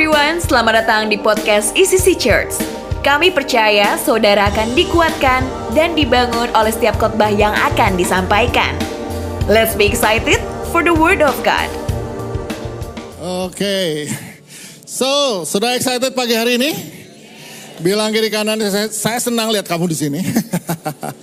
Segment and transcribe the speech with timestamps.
[0.00, 2.56] everyone, selamat datang di podcast ECC Church.
[3.04, 5.44] Kami percaya saudara akan dikuatkan
[5.76, 8.72] dan dibangun oleh setiap khotbah yang akan disampaikan.
[9.44, 10.40] Let's be excited
[10.72, 11.68] for the word of God.
[13.20, 14.08] Oke,
[14.88, 16.72] so sudah excited pagi hari ini?
[17.84, 20.24] Bilang kiri kanan, saya, saya senang lihat kamu di sini.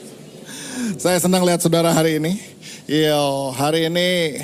[1.02, 2.38] saya senang lihat saudara hari ini.
[2.86, 4.38] Yo, hari ini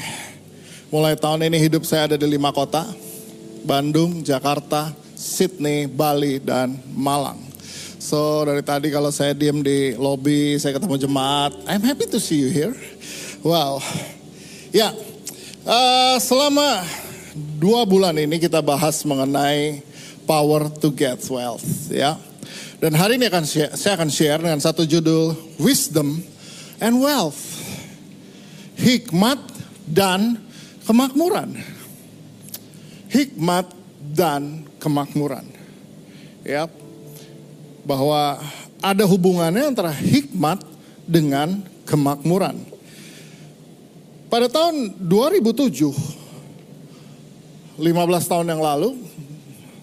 [0.89, 3.02] mulai tahun ini hidup saya ada di lima kota.
[3.63, 7.39] Bandung, Jakarta, Sydney, Bali, dan Malang.
[8.03, 11.55] So dari tadi kalau saya diem di lobby, saya ketemu jemaat.
[11.71, 12.75] I'm happy to see you here.
[13.39, 13.79] Wow.
[14.75, 14.91] Ya,
[15.63, 16.83] uh, selama
[17.63, 19.79] dua bulan ini kita bahas mengenai
[20.27, 22.19] power to get wealth, ya.
[22.83, 26.19] Dan hari ini akan share, saya akan share dengan satu judul Wisdom
[26.83, 27.39] and Wealth,
[28.75, 29.39] hikmat
[29.87, 30.43] dan
[30.83, 31.72] kemakmuran
[33.13, 33.69] hikmat
[34.01, 35.45] dan kemakmuran.
[36.41, 36.65] Ya.
[37.85, 38.41] Bahwa
[38.81, 40.65] ada hubungannya antara hikmat
[41.05, 42.57] dengan kemakmuran.
[44.33, 45.93] Pada tahun 2007,
[47.77, 48.97] 15 tahun yang lalu,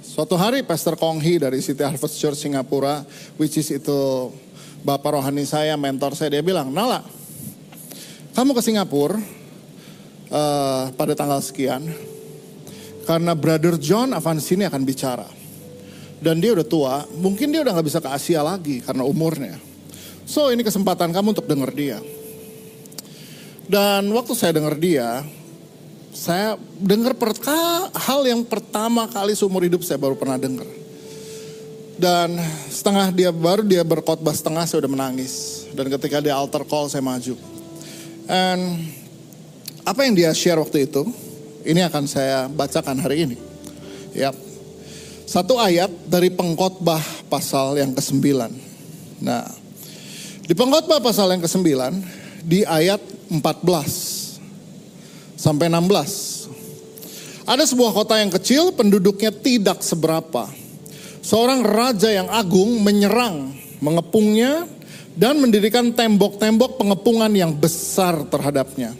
[0.02, 3.06] suatu hari Pastor Kong Hee dari City Harvest Church Singapura,
[3.38, 4.34] which is itu
[4.82, 7.06] bapak rohani saya, mentor saya, dia bilang, Nala,
[8.34, 9.22] kamu ke Singapura
[10.34, 11.86] uh, pada tanggal sekian,
[13.10, 15.26] karena Brother John Avansini akan bicara.
[16.22, 19.58] Dan dia udah tua, mungkin dia udah gak bisa ke Asia lagi karena umurnya.
[20.22, 21.98] So ini kesempatan kamu untuk denger dia.
[23.66, 25.26] Dan waktu saya denger dia,
[26.14, 27.18] saya dengar
[27.98, 30.70] hal yang pertama kali seumur hidup saya baru pernah dengar.
[31.98, 32.38] Dan
[32.70, 35.66] setengah dia baru dia berkhotbah setengah saya udah menangis.
[35.74, 37.34] Dan ketika dia altar call saya maju.
[38.30, 38.86] And
[39.82, 41.29] apa yang dia share waktu itu?
[41.64, 43.36] Ini akan saya bacakan hari ini.
[44.16, 44.32] Ya.
[45.28, 48.50] Satu ayat dari pengkhotbah pasal yang ke-9.
[49.22, 49.46] Nah,
[50.42, 51.70] di pengkhotbah pasal yang ke-9
[52.42, 52.98] di ayat
[53.30, 56.50] 14 sampai 16.
[57.46, 60.50] Ada sebuah kota yang kecil, penduduknya tidak seberapa.
[61.22, 64.66] Seorang raja yang agung menyerang, mengepungnya,
[65.14, 68.94] dan mendirikan tembok-tembok pengepungan yang besar terhadapnya.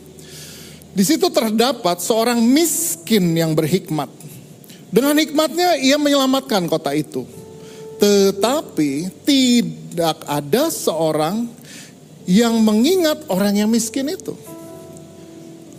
[0.90, 4.10] Di situ terdapat seorang miskin yang berhikmat.
[4.90, 7.22] Dengan hikmatnya ia menyelamatkan kota itu.
[8.02, 11.46] Tetapi tidak ada seorang
[12.26, 14.34] yang mengingat orang yang miskin itu.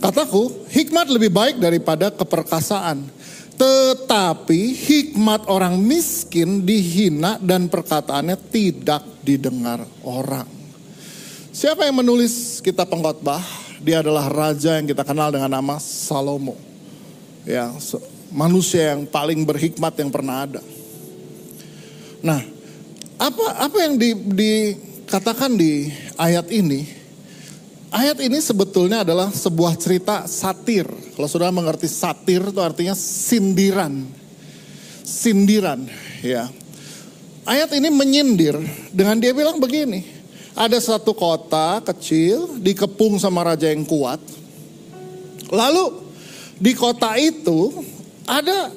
[0.02, 3.06] Kataku, hikmat lebih baik daripada keperkasaan.
[3.60, 10.50] Tetapi hikmat orang miskin dihina dan perkataannya tidak didengar orang.
[11.54, 13.61] Siapa yang menulis kitab pengkhotbah?
[13.82, 16.54] Dia adalah raja yang kita kenal dengan nama Salomo.
[17.42, 17.74] Ya,
[18.30, 20.62] manusia yang paling berhikmat yang pernah ada.
[22.22, 22.38] Nah,
[23.18, 26.86] apa apa yang di, dikatakan di ayat ini?
[27.92, 30.88] Ayat ini sebetulnya adalah sebuah cerita satir.
[30.88, 34.08] Kalau sudah mengerti satir itu artinya sindiran.
[35.04, 35.90] Sindiran,
[36.24, 36.48] ya.
[37.44, 38.56] Ayat ini menyindir
[38.94, 40.06] dengan dia bilang begini,
[40.56, 44.20] ada satu kota kecil dikepung sama raja yang kuat.
[45.52, 45.86] Lalu
[46.60, 47.72] di kota itu
[48.28, 48.72] ada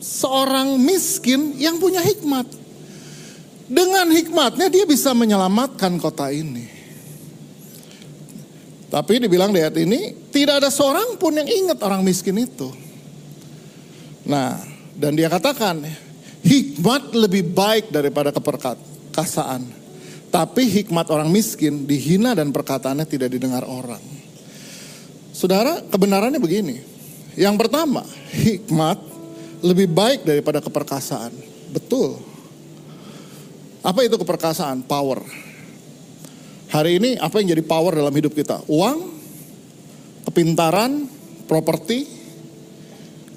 [0.00, 2.48] seorang miskin yang punya hikmat.
[3.66, 6.76] Dengan hikmatnya dia bisa menyelamatkan kota ini.
[8.86, 12.70] Tapi dibilang di ayat ini tidak ada seorang pun yang ingat orang miskin itu.
[14.26, 14.58] Nah,
[14.94, 15.82] dan dia katakan
[16.46, 19.85] hikmat lebih baik daripada keperkasaan.
[20.30, 24.02] Tapi hikmat orang miskin dihina dan perkataannya tidak didengar orang.
[25.36, 26.80] Saudara, kebenarannya begini.
[27.36, 28.98] Yang pertama, hikmat
[29.60, 31.32] lebih baik daripada keperkasaan.
[31.72, 32.16] Betul.
[33.84, 34.82] Apa itu keperkasaan?
[34.88, 35.20] Power.
[36.72, 38.64] Hari ini apa yang jadi power dalam hidup kita?
[38.66, 39.14] Uang,
[40.26, 41.06] kepintaran,
[41.46, 42.08] properti.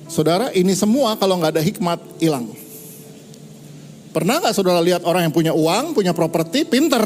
[0.09, 2.49] Saudara, ini semua kalau nggak ada hikmat hilang.
[4.09, 7.03] Pernah nggak saudara lihat orang yang punya uang, punya properti, pinter.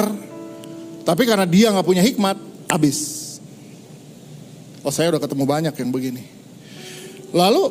[1.04, 2.40] Tapi karena dia nggak punya hikmat,
[2.72, 3.00] habis.
[4.84, 6.24] Oh saya udah ketemu banyak yang begini.
[7.36, 7.64] Lalu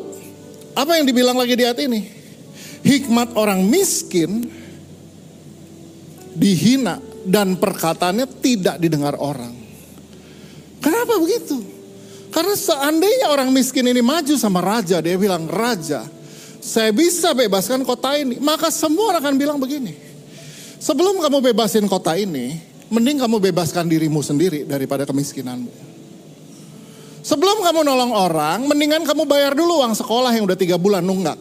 [0.77, 2.01] apa yang dibilang lagi di hati ini?
[2.83, 4.49] Hikmat orang miskin
[6.33, 9.55] dihina dan perkataannya tidak didengar orang.
[10.83, 11.63] Kenapa begitu?
[12.33, 16.09] Karena seandainya orang miskin ini maju sama raja, dia bilang, "Raja,
[16.63, 18.39] saya bisa bebaskan kota ini.
[18.39, 19.99] Maka semua orang akan bilang begini.
[20.79, 22.55] Sebelum kamu bebasin kota ini,
[22.87, 25.91] mending kamu bebaskan dirimu sendiri daripada kemiskinanmu.
[27.23, 31.39] Sebelum kamu nolong orang, mendingan kamu bayar dulu uang sekolah yang udah tiga bulan nunggak.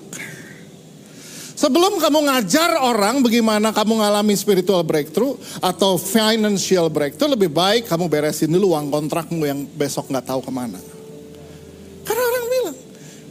[1.58, 8.10] Sebelum kamu ngajar orang bagaimana kamu ngalami spiritual breakthrough atau financial breakthrough, lebih baik kamu
[8.10, 10.82] beresin dulu uang kontrakmu yang besok nggak tahu ke mana.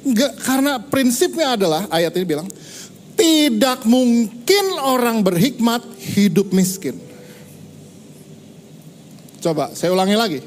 [0.01, 2.49] Karena orang bilang, nggak karena prinsipnya adalah ayat ini bilang,
[3.17, 5.85] tidak mungkin orang berhikmat
[6.17, 6.97] hidup miskin.
[9.41, 10.41] Coba saya ulangi lagi.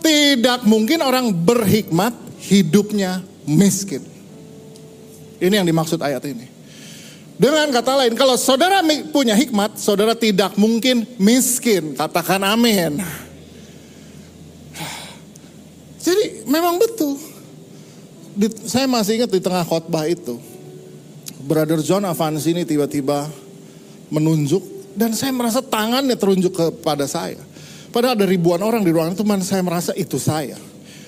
[0.00, 2.12] Tidak mungkin orang berhikmat
[2.46, 4.04] hidupnya miskin.
[5.40, 6.46] Ini yang dimaksud ayat ini.
[7.36, 8.80] Dengan kata lain, kalau saudara
[9.12, 11.92] punya hikmat, saudara tidak mungkin miskin.
[11.92, 12.96] Katakan amin.
[16.00, 17.35] Jadi memang betul.
[18.36, 20.36] Di, saya masih ingat di tengah khotbah itu.
[21.40, 23.32] Brother John Avans ini tiba-tiba
[24.12, 24.76] menunjuk.
[24.92, 27.40] Dan saya merasa tangannya terunjuk kepada saya.
[27.92, 30.56] Padahal ada ribuan orang di ruangan itu, man, saya merasa itu saya.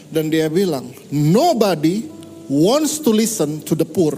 [0.09, 2.09] Dan dia bilang, nobody
[2.49, 4.17] wants to listen to the poor.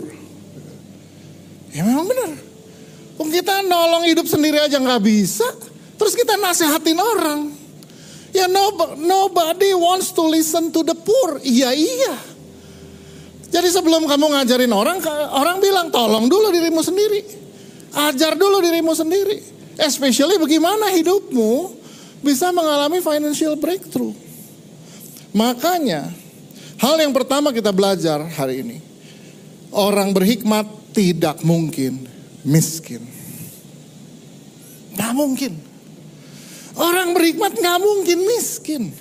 [1.75, 2.31] Ya memang benar.
[3.31, 5.47] Kita nolong hidup sendiri aja nggak bisa.
[5.99, 7.51] Terus kita nasehatin orang.
[8.31, 8.47] Ya
[8.99, 11.39] nobody wants to listen to the poor.
[11.43, 12.15] Iya iya.
[13.51, 15.03] Jadi sebelum kamu ngajarin orang,
[15.35, 17.21] orang bilang tolong dulu dirimu sendiri.
[17.91, 19.43] Ajar dulu dirimu sendiri.
[19.75, 21.75] Especially bagaimana hidupmu
[22.23, 24.15] bisa mengalami financial breakthrough.
[25.35, 26.15] Makanya
[26.79, 28.79] hal yang pertama kita belajar hari ini.
[29.75, 32.07] Orang berhikmat tidak mungkin
[32.47, 33.03] miskin.
[34.95, 35.59] Gak mungkin.
[36.79, 38.95] Orang berhikmat gak mungkin miskin.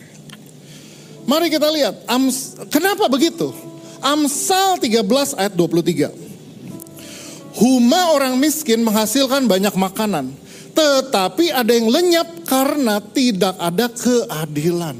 [1.29, 2.09] Mari kita lihat,
[2.73, 3.53] kenapa begitu?
[3.99, 6.11] Amsal 13 ayat 23.
[7.59, 10.31] Huma orang miskin menghasilkan banyak makanan.
[10.71, 14.95] Tetapi ada yang lenyap karena tidak ada keadilan.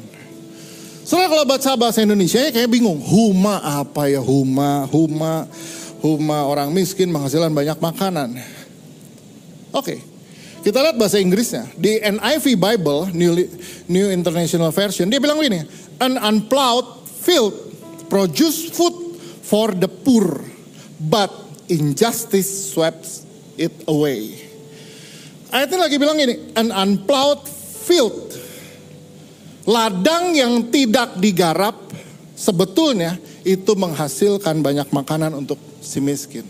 [1.07, 2.99] Soalnya kalau baca bahasa Indonesia ya kayak bingung.
[2.99, 5.47] Huma apa ya huma, huma
[6.03, 8.39] huma orang miskin menghasilkan banyak makanan.
[9.75, 10.01] Oke,
[10.65, 11.69] kita lihat bahasa Inggrisnya.
[11.77, 13.31] Di NIV Bible, New,
[13.85, 15.61] New International Version, dia bilang gini,
[15.99, 17.68] An unplowed field
[18.09, 19.15] produce food
[19.45, 20.43] for the poor,
[20.97, 21.29] but
[21.69, 23.23] injustice sweeps
[23.55, 24.35] it away.
[25.49, 27.45] Ayatnya lagi bilang gini, an unplowed
[27.85, 28.33] field,
[29.65, 31.77] ladang yang tidak digarap,
[32.37, 36.45] sebetulnya itu menghasilkan banyak makanan untuk si miskin.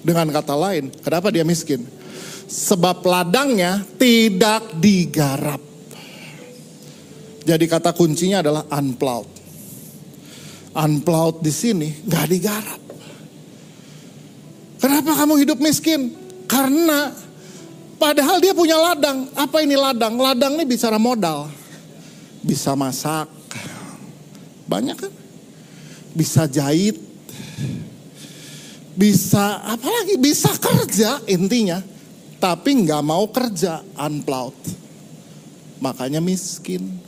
[0.00, 1.84] Dengan kata lain, kenapa dia miskin?
[2.48, 5.60] Sebab ladangnya tidak digarap.
[7.44, 9.39] Jadi kata kuncinya adalah unplowed.
[10.70, 12.82] Unplowed di sini nggak digarap.
[14.80, 16.14] Kenapa kamu hidup miskin?
[16.46, 17.12] Karena
[18.00, 19.28] padahal dia punya ladang.
[19.36, 20.16] Apa ini ladang?
[20.16, 21.50] Ladang ini bicara modal.
[22.40, 23.28] Bisa masak.
[24.64, 25.12] Banyak kan?
[26.14, 26.98] Bisa jahit,
[29.00, 31.80] bisa apalagi bisa kerja intinya
[32.36, 34.56] tapi nggak mau kerja unplowed
[35.80, 37.00] makanya miskin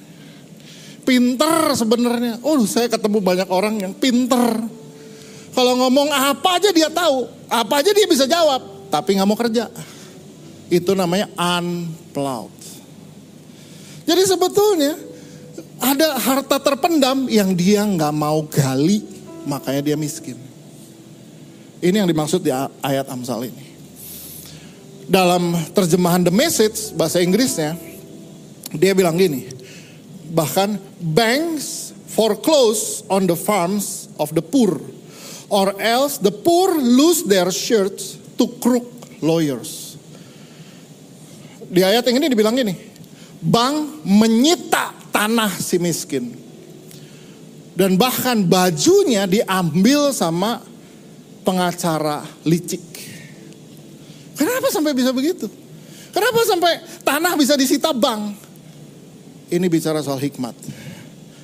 [1.03, 2.43] pinter sebenarnya.
[2.43, 4.63] Oh saya ketemu banyak orang yang pinter.
[5.53, 7.29] Kalau ngomong apa aja dia tahu.
[7.47, 8.89] Apa aja dia bisa jawab.
[8.89, 9.69] Tapi nggak mau kerja.
[10.73, 12.63] Itu namanya unplowed
[14.03, 14.99] jadi sebetulnya
[15.79, 19.03] ada harta terpendam yang dia nggak mau gali
[19.47, 20.39] makanya dia miskin.
[21.83, 23.75] Ini yang dimaksud di ayat Amsal ini.
[25.11, 27.75] Dalam terjemahan The Message, bahasa Inggrisnya,
[28.71, 29.51] dia bilang gini,
[30.33, 34.81] bahkan banks foreclose on the farms of the poor,
[35.53, 38.89] or else the poor lose their shirts to crook
[39.21, 40.01] lawyers.
[41.73, 42.73] Di ayat yang ini dibilang gini,
[43.41, 46.41] bank menyita tanah si miskin.
[47.73, 50.61] Dan bahkan bajunya diambil sama
[51.41, 52.85] pengacara licik.
[54.37, 55.49] Kenapa sampai bisa begitu?
[56.13, 58.37] Kenapa sampai tanah bisa disita bank?
[59.53, 60.57] Ini bicara soal hikmat.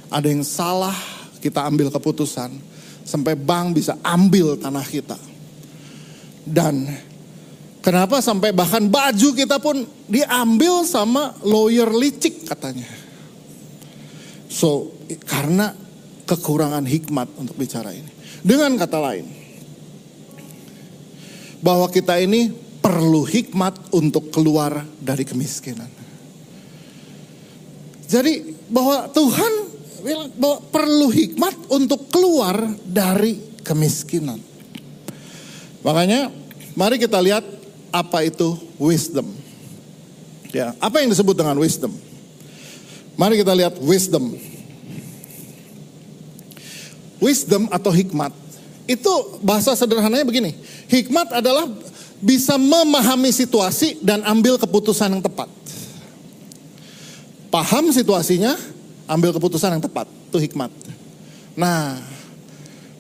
[0.09, 0.97] Ada yang salah,
[1.45, 2.57] kita ambil keputusan.
[3.05, 5.21] Sampai bank bisa ambil tanah kita.
[6.41, 6.89] Dan
[7.85, 12.89] kenapa sampai bahkan baju kita pun diambil sama lawyer licik katanya.
[14.49, 14.97] So,
[15.29, 15.77] karena
[16.25, 18.09] kekurangan hikmat untuk bicara ini.
[18.41, 19.29] Dengan kata lain,
[21.61, 22.49] bahwa kita ini
[22.81, 25.98] perlu hikmat untuk keluar dari kemiskinan.
[28.09, 29.53] Jadi bahwa Tuhan
[30.41, 34.41] bahwa perlu hikmat untuk keluar dari kemiskinan.
[35.85, 36.33] Makanya
[36.73, 37.45] mari kita lihat
[37.93, 39.29] apa itu wisdom.
[40.49, 41.93] Ya, apa yang disebut dengan wisdom?
[43.21, 44.33] Mari kita lihat wisdom.
[47.19, 48.33] Wisdom atau hikmat
[48.89, 49.13] itu
[49.45, 50.57] bahasa sederhananya begini.
[50.89, 51.69] Hikmat adalah
[52.23, 55.51] bisa memahami situasi dan ambil keputusan yang tepat.
[57.49, 58.53] Paham situasinya,
[59.09, 60.05] ambil keputusan yang tepat.
[60.29, 60.69] Itu hikmat.
[61.57, 61.97] Nah,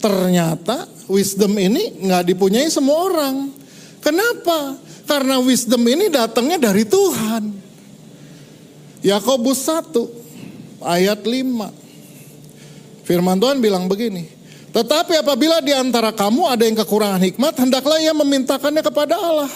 [0.00, 3.52] ternyata wisdom ini nggak dipunyai semua orang.
[4.00, 4.80] Kenapa?
[5.04, 7.44] Karena wisdom ini datangnya dari Tuhan.
[9.04, 13.06] Yakobus 1 ayat 5.
[13.06, 14.28] Firman Tuhan bilang begini,
[14.68, 19.50] tetapi apabila di antara kamu ada yang kekurangan hikmat, hendaklah ia memintakannya kepada Allah.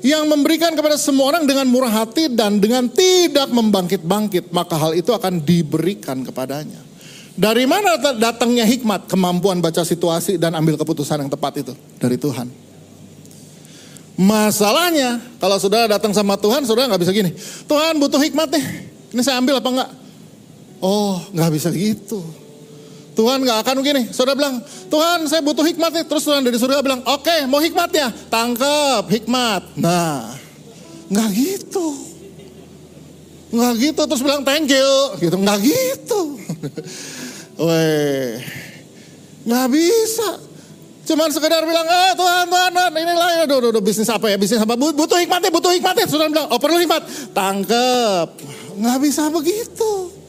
[0.00, 5.12] Yang memberikan kepada semua orang dengan murah hati dan dengan tidak membangkit-bangkit, maka hal itu
[5.12, 6.80] akan diberikan kepadanya.
[7.36, 11.72] Dari mana datangnya hikmat, kemampuan baca situasi dan ambil keputusan yang tepat itu?
[11.96, 12.48] Dari Tuhan.
[14.20, 17.32] Masalahnya, kalau saudara datang sama Tuhan, saudara nggak bisa gini.
[17.64, 18.64] Tuhan butuh hikmat nih,
[19.16, 19.90] ini saya ambil apa enggak?
[20.84, 22.20] Oh, nggak bisa gitu.
[23.20, 24.02] Tuhan gak akan begini.
[24.16, 26.04] Saudara bilang, Tuhan saya butuh hikmat nih.
[26.08, 28.08] Terus Tuhan dari surga bilang, oke okay, mau hikmatnya?
[28.32, 29.76] Tangkep hikmat.
[29.76, 30.32] Nah,
[31.12, 32.00] gak gitu.
[33.52, 34.00] Gak gitu.
[34.08, 34.88] Terus bilang thank you.
[35.20, 36.20] Gitu, gak gitu.
[37.68, 38.40] Weh,
[39.44, 40.40] gak bisa.
[41.04, 44.62] Cuman sekedar bilang, eh Tuhan, Tuhan, Tuhan, inilah, aduh, aduh, aduh, bisnis apa ya, bisnis
[44.64, 46.08] apa, butuh hikmatnya, butuh hikmatnya.
[46.08, 47.04] Saudara bilang, oh perlu hikmat,
[47.36, 48.28] tangkep.
[48.80, 50.19] Gak bisa begitu.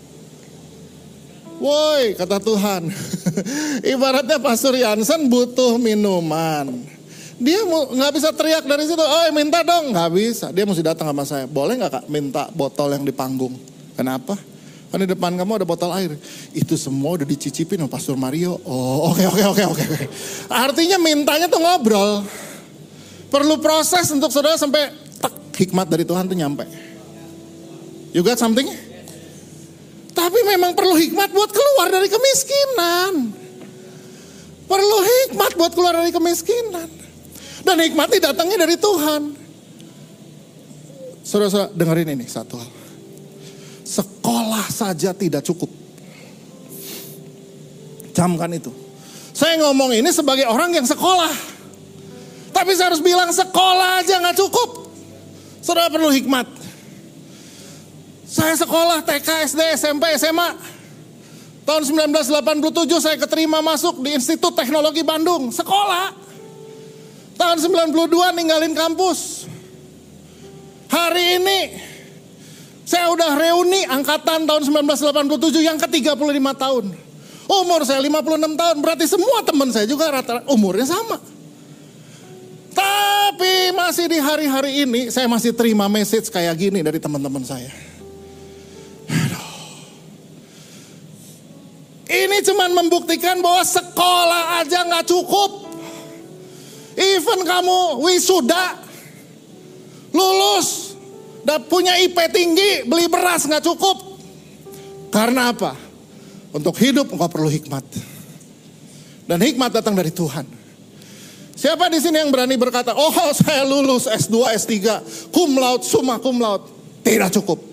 [1.61, 2.89] Woi, kata Tuhan.
[3.93, 6.89] Ibaratnya Pastor Yansen butuh minuman.
[7.37, 10.49] Dia nggak bisa teriak dari situ, oh minta dong, nggak bisa.
[10.49, 11.45] Dia mesti datang sama saya.
[11.45, 13.53] Boleh nggak kak minta botol yang di panggung?
[13.93, 14.33] Kenapa?
[14.89, 16.17] Kan di depan kamu ada botol air.
[16.51, 18.57] Itu semua udah dicicipin sama Pastor Mario.
[18.65, 19.85] Oh oke oke oke oke.
[20.49, 22.25] Artinya mintanya tuh ngobrol.
[23.29, 24.91] Perlu proses untuk saudara sampai
[25.21, 26.65] tak hikmat dari Tuhan tuh nyampe.
[28.11, 28.90] You got something?
[30.21, 33.13] Tapi memang perlu hikmat buat keluar dari kemiskinan.
[34.69, 36.85] Perlu hikmat buat keluar dari kemiskinan.
[37.65, 39.33] Dan hikmat ini datangnya dari Tuhan.
[41.25, 42.69] Saudara-saudara dengerin ini satu hal.
[43.81, 45.73] Sekolah saja tidak cukup.
[48.13, 48.69] Camkan itu.
[49.33, 51.33] Saya ngomong ini sebagai orang yang sekolah.
[52.53, 54.85] Tapi saya harus bilang sekolah aja nggak cukup.
[55.65, 56.60] Saudara perlu hikmat.
[58.31, 60.55] Saya sekolah TK, SD, SMP, SMA.
[61.67, 65.51] Tahun 1987 saya keterima masuk di Institut Teknologi Bandung.
[65.51, 66.15] Sekolah.
[67.35, 67.91] Tahun 92
[68.31, 69.51] ninggalin kampus.
[70.87, 71.59] Hari ini
[72.87, 76.85] saya udah reuni angkatan tahun 1987 yang ke-35 tahun.
[77.51, 81.19] Umur saya 56 tahun, berarti semua teman saya juga rata-rata umurnya sama.
[82.71, 87.90] Tapi masih di hari-hari ini saya masih terima message kayak gini dari teman-teman saya.
[92.11, 95.63] Ini cuma membuktikan bahwa sekolah aja nggak cukup.
[96.99, 98.75] Even kamu wisuda,
[100.11, 100.99] lulus,
[101.47, 104.19] dan punya IP tinggi, beli beras nggak cukup.
[105.07, 105.71] Karena apa?
[106.51, 107.83] Untuk hidup engkau perlu hikmat.
[109.23, 110.43] Dan hikmat datang dari Tuhan.
[111.55, 114.71] Siapa di sini yang berani berkata, oh saya lulus S2, S3,
[115.31, 116.67] cum laude, summa cum laude.
[117.07, 117.63] Tidak cukup.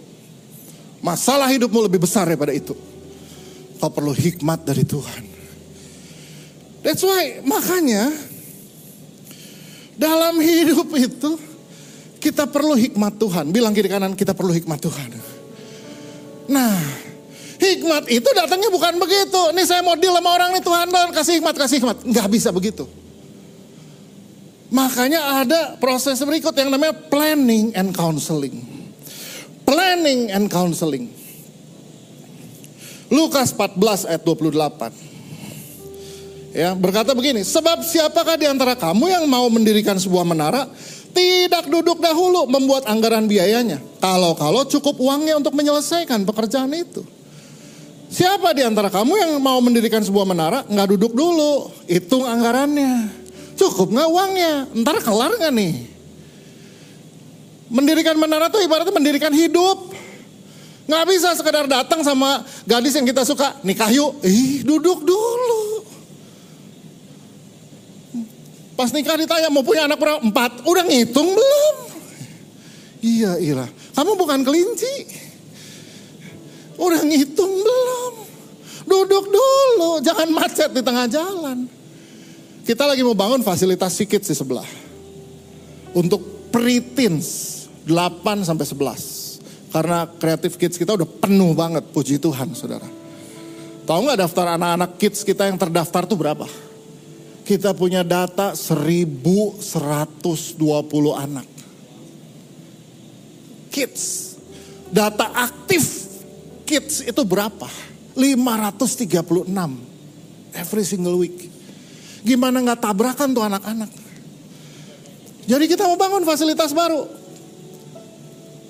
[1.03, 2.79] Masalah hidupmu lebih besar daripada itu.
[3.79, 5.25] Kau perlu hikmat dari Tuhan.
[6.83, 8.11] That's why makanya
[9.99, 11.39] dalam hidup itu
[12.19, 13.51] kita perlu hikmat Tuhan.
[13.55, 15.11] Bilang kiri kanan kita perlu hikmat Tuhan.
[16.49, 16.79] Nah,
[17.59, 19.55] hikmat itu datangnya bukan begitu.
[19.55, 21.97] Nih saya mau deal sama orang nih Tuhan dan kasih hikmat, kasih hikmat.
[22.07, 22.87] Nggak bisa begitu.
[24.69, 28.65] Makanya ada proses berikut yang namanya planning and counseling.
[29.65, 31.09] Planning and counseling.
[33.09, 35.09] Lukas 14 ayat 28.
[36.53, 40.65] Ya, berkata begini, sebab siapakah di antara kamu yang mau mendirikan sebuah menara,
[41.13, 43.81] tidak duduk dahulu membuat anggaran biayanya.
[44.01, 47.05] Kalau-kalau cukup uangnya untuk menyelesaikan pekerjaan itu.
[48.09, 53.13] Siapa di antara kamu yang mau mendirikan sebuah menara, nggak duduk dulu, hitung anggarannya.
[53.59, 55.75] Cukup nggak uangnya, ntar kelar nggak nih?
[57.69, 59.93] Mendirikan menara itu ibaratnya mendirikan hidup.
[60.89, 64.25] Nggak bisa sekedar datang sama gadis yang kita suka, nikah yuk.
[64.25, 65.85] Ih, duduk dulu.
[68.73, 70.25] Pas nikah ditanya mau punya anak berapa?
[70.25, 70.65] Empat.
[70.65, 71.75] Udah ngitung belum?
[73.05, 73.69] Iya, iya.
[73.93, 75.13] Kamu bukan kelinci.
[76.81, 78.13] Udah ngitung belum?
[78.89, 81.69] Duduk dulu, jangan macet di tengah jalan.
[82.65, 84.65] Kita lagi mau bangun fasilitas sikit di sebelah.
[85.93, 89.18] Untuk pretins 8 sampai 11.
[89.69, 92.89] Karena kreatif kids kita udah penuh banget, puji Tuhan saudara.
[93.85, 96.49] Tahu nggak daftar anak-anak kids kita yang terdaftar tuh berapa?
[97.49, 99.57] kita punya data 1120
[101.17, 101.49] anak.
[103.73, 104.37] Kids,
[104.93, 106.13] data aktif
[106.69, 107.65] kids itu berapa?
[108.13, 109.49] 536
[110.53, 111.49] every single week.
[112.21, 113.89] Gimana nggak tabrakan tuh anak-anak?
[115.49, 117.09] Jadi kita mau bangun fasilitas baru.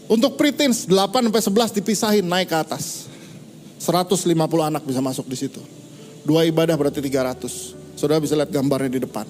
[0.08, 3.04] Untuk preteens 8 sampai 11 dipisahin naik ke atas.
[3.76, 4.24] 150
[4.64, 5.60] anak bisa masuk di situ.
[6.24, 7.76] Dua ibadah berarti 300.
[7.94, 9.28] Saudara bisa lihat gambarnya di depan.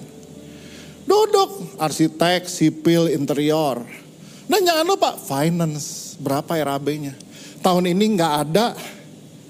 [1.03, 3.83] Duduk, arsitek, sipil, interior.
[4.49, 7.13] Dan jangan lupa finance, berapa RAB-nya.
[7.59, 8.77] Tahun ini nggak ada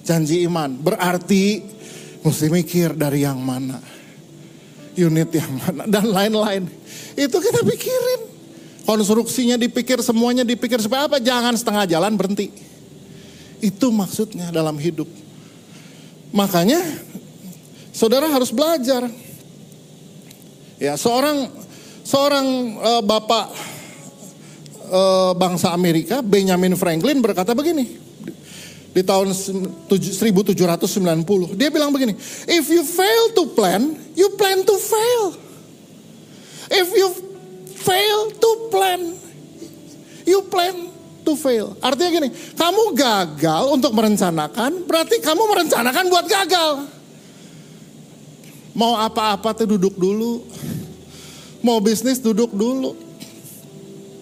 [0.02, 0.74] janji iman.
[0.82, 1.62] Berarti
[2.26, 3.78] mesti mikir dari yang mana.
[4.98, 6.66] Unit yang mana dan lain-lain.
[7.14, 8.29] Itu kita pikirin.
[8.90, 11.22] Konstruksinya dipikir, semuanya dipikir supaya apa?
[11.22, 12.50] Jangan setengah jalan berhenti.
[13.62, 15.06] Itu maksudnya dalam hidup.
[16.34, 16.82] Makanya
[17.94, 19.06] saudara harus belajar.
[20.82, 21.54] Ya, seorang
[22.02, 22.46] seorang
[22.82, 23.46] uh, bapak
[24.90, 27.86] uh, bangsa Amerika, Benjamin Franklin berkata begini
[28.90, 29.38] di tahun
[29.86, 30.50] 1790.
[31.54, 32.18] Dia bilang begini,
[32.50, 35.38] if you fail to plan, you plan to fail.
[36.74, 37.29] If you
[37.90, 39.02] fail to plan,
[40.30, 40.94] you plan
[41.26, 41.74] to fail.
[41.82, 46.86] Artinya gini, kamu gagal untuk merencanakan, berarti kamu merencanakan buat gagal.
[48.78, 50.46] Mau apa-apa tuh duduk dulu.
[51.60, 52.96] Mau bisnis duduk dulu.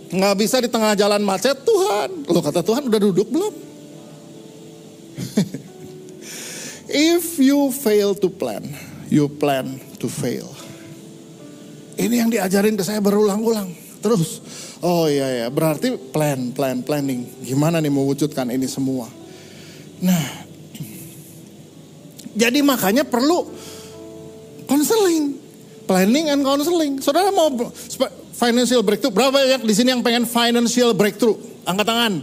[0.10, 2.26] Nggak bisa di tengah jalan macet Tuhan.
[2.32, 3.54] Lo kata Tuhan udah duduk belum?
[6.88, 8.64] If you fail to plan,
[9.12, 10.57] you plan to fail.
[11.98, 13.74] Ini yang diajarin ke saya berulang-ulang.
[13.98, 14.40] Terus,
[14.86, 17.26] oh iya ya, berarti plan, plan, planning.
[17.42, 19.10] Gimana nih mewujudkan ini semua?
[19.98, 20.46] Nah,
[22.38, 23.50] jadi makanya perlu
[24.70, 25.42] konseling,
[25.90, 27.02] planning and counseling.
[27.02, 27.50] Saudara mau
[28.38, 29.14] financial breakthrough?
[29.18, 31.42] Berapa banyak di sini yang pengen financial breakthrough?
[31.66, 32.14] Angkat tangan.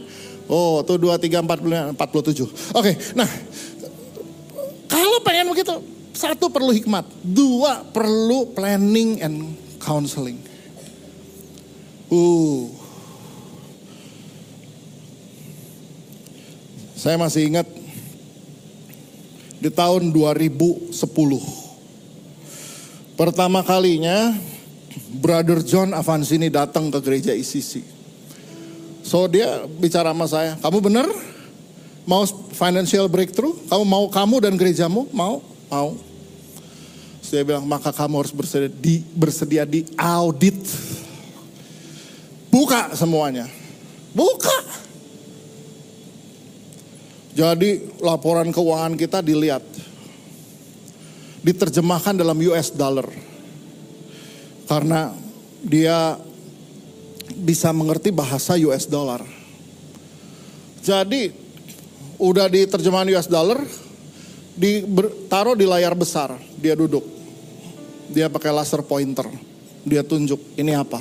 [0.46, 2.78] Oh, tuh 2, 3, 4, 47.
[2.78, 3.26] Oke, nah
[4.86, 5.74] kalau pengen begitu,
[6.14, 10.40] satu perlu hikmat, dua perlu planning and counseling.
[12.08, 12.72] Uh.
[16.96, 17.68] Saya masih ingat
[19.60, 20.88] di tahun 2010.
[23.14, 24.32] Pertama kalinya
[25.20, 27.84] Brother John Avansini datang ke gereja ICC.
[29.04, 31.06] So dia bicara sama saya, kamu benar?
[32.08, 32.24] Mau
[32.56, 33.56] financial breakthrough?
[33.68, 35.08] Kamu mau kamu dan gerejamu?
[35.12, 35.44] Mau?
[35.68, 36.13] Mau.
[37.24, 40.60] Saya bilang, maka kamu harus bersedia di, bersedia di audit.
[42.52, 43.48] Buka semuanya.
[44.12, 44.52] Buka.
[47.32, 49.64] Jadi laporan keuangan kita dilihat.
[51.40, 53.08] Diterjemahkan dalam US dollar.
[54.68, 55.16] Karena
[55.64, 56.20] dia
[57.32, 59.24] bisa mengerti bahasa US dollar.
[60.84, 61.32] Jadi
[62.20, 63.64] udah diterjemahan US dollar,
[64.54, 67.02] ditaruh di layar besar, dia duduk.
[68.10, 69.26] Dia pakai laser pointer,
[69.82, 71.00] dia tunjuk ini apa?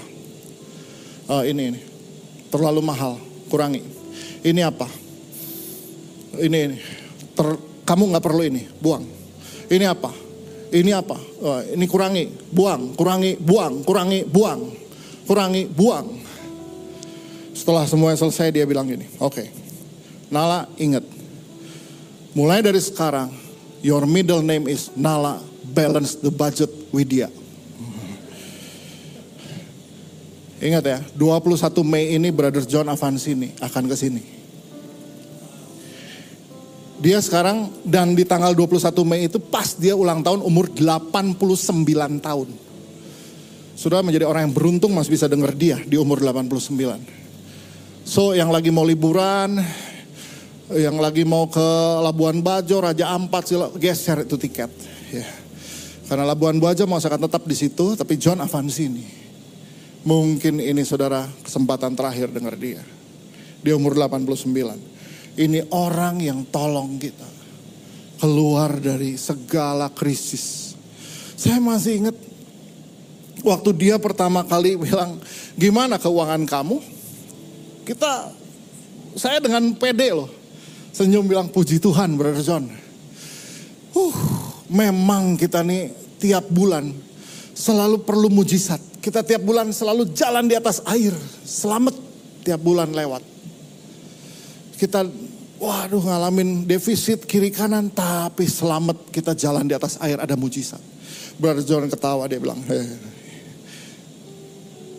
[1.30, 1.80] Uh, ini ini
[2.50, 3.84] terlalu mahal, kurangi.
[4.44, 4.88] Ini apa?
[6.40, 6.78] Ini ini.
[7.34, 7.48] Ter,
[7.88, 9.04] kamu nggak perlu ini, buang.
[9.68, 10.12] Ini apa?
[10.74, 11.18] Ini apa?
[11.40, 14.84] Uh, ini kurangi, buang, kurangi, buang, kurangi, buang
[15.26, 16.08] kurangi, buang.
[17.54, 19.48] Setelah semuanya selesai dia bilang gini, oke, okay,
[20.34, 21.06] Nala ingat,
[22.34, 23.30] mulai dari sekarang,
[23.84, 25.44] your middle name is Nala,
[25.76, 27.28] balance the budget Widya.
[30.64, 34.24] Ingat ya, 21 Mei ini Brother John Avansini akan ke sini.
[37.04, 41.36] Dia sekarang dan di tanggal 21 Mei itu pas dia ulang tahun umur 89
[42.24, 42.48] tahun.
[43.76, 48.08] Sudah menjadi orang yang beruntung masih bisa dengar dia di umur 89.
[48.08, 49.60] So yang lagi mau liburan,
[50.78, 51.68] yang lagi mau ke
[52.02, 54.72] Labuan Bajo, Raja Ampat, sila, geser itu tiket.
[55.14, 55.28] Ya.
[56.10, 59.06] Karena Labuan Bajo mau akan tetap di situ, tapi John Avansi ini.
[60.04, 62.84] Mungkin ini saudara kesempatan terakhir dengar dia.
[63.64, 65.40] Di umur 89.
[65.40, 67.30] Ini orang yang tolong kita.
[68.20, 70.76] Keluar dari segala krisis.
[71.40, 72.18] Saya masih ingat
[73.42, 75.20] waktu dia pertama kali bilang,
[75.56, 76.78] gimana keuangan kamu?
[77.84, 78.32] Kita,
[79.16, 80.43] saya dengan pede loh.
[80.94, 82.70] Senyum bilang, puji Tuhan Brother John.
[83.98, 84.18] Uh,
[84.70, 85.90] memang kita nih
[86.22, 86.94] tiap bulan
[87.58, 88.78] selalu perlu mujizat.
[89.02, 91.18] Kita tiap bulan selalu jalan di atas air.
[91.42, 91.98] Selamat
[92.46, 93.26] tiap bulan lewat.
[94.78, 95.02] Kita
[95.58, 100.80] waduh ngalamin defisit kiri kanan tapi selamat kita jalan di atas air ada mujizat.
[101.42, 102.86] Brother John ketawa dia bilang, "Heh,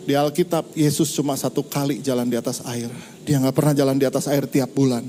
[0.05, 2.91] di Alkitab Yesus cuma satu kali jalan di atas air.
[3.25, 5.07] Dia nggak pernah jalan di atas air tiap bulan.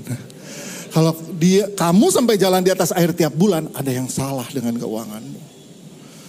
[0.93, 5.39] Kalau dia kamu sampai jalan di atas air tiap bulan, ada yang salah dengan keuanganmu.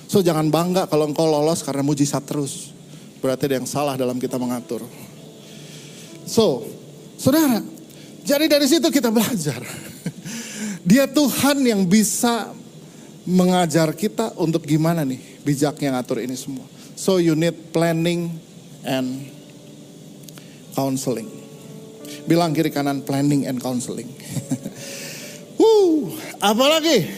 [0.08, 2.72] So jangan bangga kalau engkau lolos karena mujizat terus.
[3.18, 4.80] Berarti ada yang salah dalam kita mengatur.
[6.28, 6.64] So,
[7.18, 7.64] saudara,
[8.22, 9.58] jadi dari situ kita belajar.
[10.88, 12.52] Dia Tuhan yang bisa
[13.28, 16.64] mengajar kita untuk gimana nih bijaknya ngatur ini semua.
[16.96, 18.40] So you need planning
[18.84, 19.28] and
[20.72, 21.37] counseling.
[22.28, 24.12] Bilang kiri kanan planning and counseling.
[25.60, 26.12] Wuh,
[26.44, 27.08] apalagi?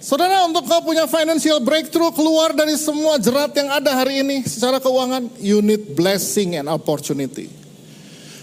[0.00, 4.80] Saudara untuk kau punya financial breakthrough keluar dari semua jerat yang ada hari ini secara
[4.80, 7.52] keuangan, you need blessing and opportunity.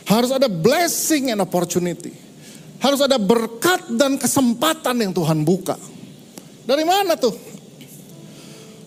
[0.05, 2.13] Harus ada blessing and opportunity.
[2.77, 5.81] Harus ada berkat dan kesempatan yang Tuhan buka.
[6.61, 7.33] Dari mana tuh?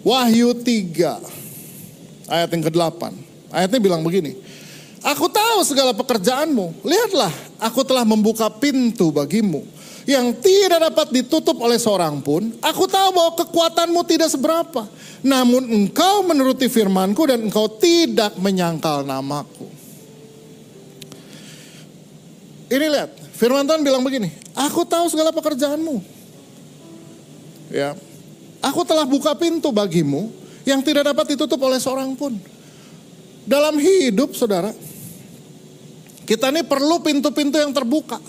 [0.07, 3.03] Wahyu 3 ayat yang ke-8.
[3.51, 4.39] Ayatnya bilang begini.
[5.01, 6.85] Aku tahu segala pekerjaanmu.
[6.85, 9.65] Lihatlah, aku telah membuka pintu bagimu
[10.05, 12.53] yang tidak dapat ditutup oleh seorang pun.
[12.61, 14.85] Aku tahu bahwa kekuatanmu tidak seberapa.
[15.25, 19.69] Namun engkau menuruti firmanku dan engkau tidak menyangkal namaku.
[22.71, 25.97] Ini lihat, firman Tuhan bilang begini, aku tahu segala pekerjaanmu.
[27.73, 27.99] Ya,
[28.63, 30.31] aku telah buka pintu bagimu
[30.63, 32.39] yang tidak dapat ditutup oleh seorang pun.
[33.43, 34.71] Dalam hidup saudara,
[36.31, 38.23] kita ini perlu pintu-pintu yang terbuka.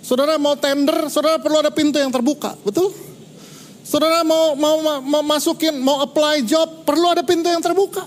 [0.00, 2.88] Saudara mau tender, saudara perlu ada pintu yang terbuka, betul?
[3.84, 8.00] Saudara mau mau, mau masukin, mau apply job, perlu ada pintu yang terbuka.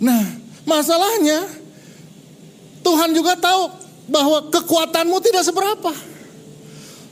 [0.00, 0.24] Nah,
[0.64, 1.44] masalahnya
[2.80, 3.76] Tuhan juga tahu
[4.08, 5.92] bahwa kekuatanmu tidak seberapa.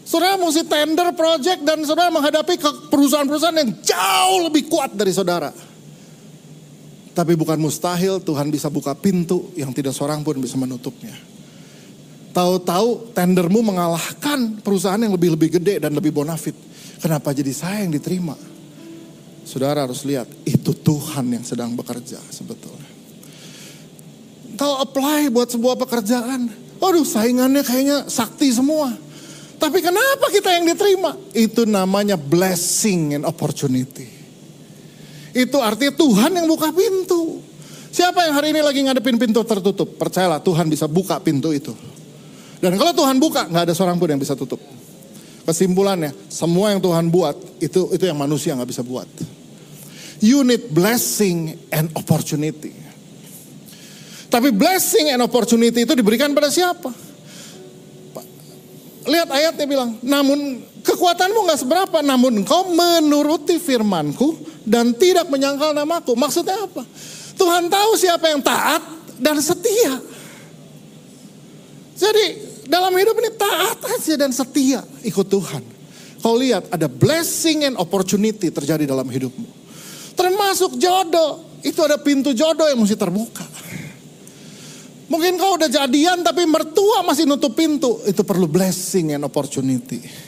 [0.09, 2.57] Saudara mesti tender project dan saudara menghadapi
[2.89, 5.53] perusahaan-perusahaan yang jauh lebih kuat dari saudara.
[7.19, 11.19] Tapi bukan mustahil Tuhan bisa buka pintu yang tidak seorang pun bisa menutupnya.
[12.31, 16.55] Tahu-tahu tendermu mengalahkan perusahaan yang lebih-lebih gede dan lebih bonafit.
[17.03, 18.39] Kenapa jadi saya yang diterima?
[19.43, 22.87] Saudara harus lihat, itu Tuhan yang sedang bekerja sebetulnya.
[24.55, 26.47] Kau apply buat sebuah pekerjaan,
[26.79, 28.95] waduh saingannya kayaknya sakti semua.
[29.59, 31.19] Tapi kenapa kita yang diterima?
[31.35, 34.18] Itu namanya blessing and opportunity.
[35.39, 37.39] Itu artinya Tuhan yang buka pintu.
[37.95, 39.95] Siapa yang hari ini lagi ngadepin pintu tertutup?
[39.95, 41.71] Percayalah Tuhan bisa buka pintu itu.
[42.59, 44.59] Dan kalau Tuhan buka, nggak ada seorang pun yang bisa tutup.
[45.47, 49.07] Kesimpulannya, semua yang Tuhan buat itu itu yang manusia nggak bisa buat.
[50.19, 52.75] You need blessing and opportunity.
[54.29, 56.93] Tapi blessing and opportunity itu diberikan pada siapa?
[59.09, 66.17] Lihat ayatnya bilang, namun kekuatanmu nggak seberapa, namun engkau menuruti firmanku dan tidak menyangkal namaku.
[66.17, 66.83] Maksudnya apa?
[67.37, 68.83] Tuhan tahu siapa yang taat
[69.21, 70.01] dan setia.
[71.99, 72.27] Jadi
[72.65, 75.63] dalam hidup ini taat aja dan setia ikut Tuhan.
[76.19, 79.47] Kau lihat ada blessing and opportunity terjadi dalam hidupmu.
[80.19, 81.47] Termasuk jodoh.
[81.59, 83.43] Itu ada pintu jodoh yang mesti terbuka.
[85.11, 88.03] Mungkin kau udah jadian tapi mertua masih nutup pintu.
[88.07, 90.28] Itu perlu blessing and opportunity.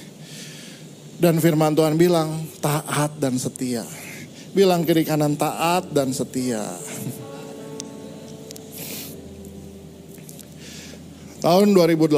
[1.20, 3.84] Dan firman Tuhan bilang taat dan setia.
[4.56, 6.64] Bilang kiri kanan taat dan setia.
[11.44, 12.08] Tahun 2008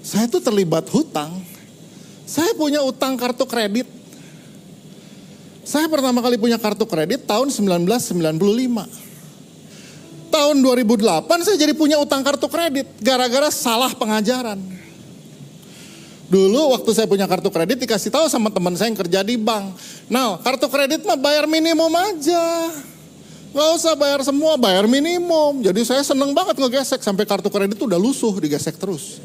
[0.00, 1.44] saya tuh terlibat hutang.
[2.24, 3.84] Saya punya utang kartu kredit.
[5.68, 9.04] Saya pertama kali punya kartu kredit tahun 1995
[10.32, 14.81] tahun 2008 saya jadi punya utang kartu kredit gara-gara salah pengajaran.
[16.32, 19.76] Dulu waktu saya punya kartu kredit dikasih tahu sama teman saya yang kerja di bank.
[20.08, 22.72] Nah kartu kredit mah bayar minimum aja.
[23.52, 25.60] Gak usah bayar semua, bayar minimum.
[25.60, 29.20] Jadi saya seneng banget ngegesek sampai kartu kredit itu udah lusuh digesek terus.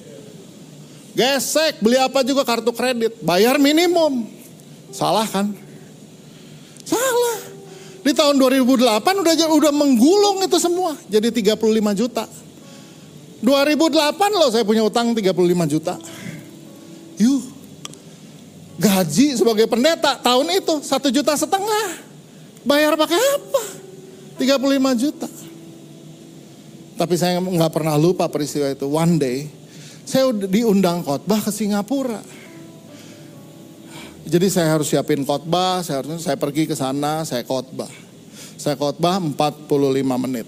[1.15, 4.27] Gesek, beli apa juga kartu kredit, bayar minimum.
[4.91, 5.55] Salah kan?
[6.83, 7.39] Salah.
[8.03, 11.55] Di tahun 2008 udah udah menggulung itu semua jadi 35
[11.95, 12.27] juta.
[13.39, 15.95] 2008 loh saya punya utang 35 juta.
[17.17, 17.43] Yuh.
[18.77, 22.05] Gaji sebagai pendeta tahun itu satu juta setengah.
[22.61, 23.63] Bayar pakai apa?
[24.37, 25.29] 35 juta.
[26.97, 28.85] Tapi saya nggak pernah lupa peristiwa itu.
[28.85, 29.49] One day
[30.05, 32.21] saya diundang khotbah ke Singapura.
[34.27, 37.89] Jadi saya harus siapin khotbah, saya harus saya pergi ke sana, saya khotbah.
[38.59, 39.69] Saya khotbah 45
[40.21, 40.47] menit.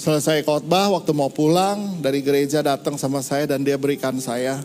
[0.00, 4.58] Selesai khotbah, waktu mau pulang dari gereja datang sama saya dan dia berikan saya